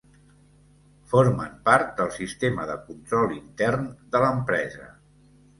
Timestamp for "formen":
1.11-1.51